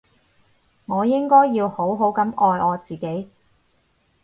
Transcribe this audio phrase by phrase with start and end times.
[0.87, 3.29] 我應該要好好噉愛我自己